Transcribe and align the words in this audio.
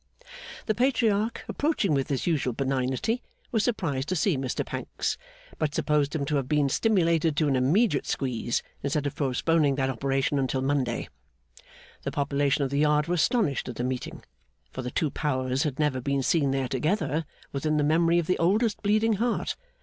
The 0.65 0.73
Patriarch, 0.73 1.43
approaching 1.47 1.93
with 1.93 2.09
his 2.09 2.25
usual 2.25 2.53
benignity, 2.53 3.21
was 3.51 3.63
surprised 3.63 4.09
to 4.09 4.15
see 4.15 4.35
Mr 4.35 4.65
Pancks, 4.65 5.15
but 5.59 5.75
supposed 5.75 6.15
him 6.15 6.25
to 6.25 6.37
have 6.37 6.49
been 6.49 6.69
stimulated 6.69 7.37
to 7.37 7.47
an 7.47 7.55
immediate 7.55 8.07
squeeze 8.07 8.63
instead 8.81 9.05
of 9.05 9.15
postponing 9.15 9.75
that 9.75 9.91
operation 9.91 10.39
until 10.39 10.63
Monday. 10.63 11.07
The 12.01 12.11
population 12.11 12.63
of 12.63 12.71
the 12.71 12.79
Yard 12.79 13.05
were 13.05 13.13
astonished 13.13 13.69
at 13.69 13.75
the 13.75 13.83
meeting, 13.83 14.23
for 14.71 14.81
the 14.81 14.89
two 14.89 15.11
powers 15.11 15.61
had 15.61 15.77
never 15.77 16.01
been 16.01 16.23
seen 16.23 16.49
there 16.49 16.67
together, 16.67 17.25
within 17.51 17.77
the 17.77 17.83
memory 17.83 18.17
of 18.17 18.25
the 18.25 18.39
oldest 18.39 18.81
Bleeding 18.81 19.17
Heart. 19.21 19.55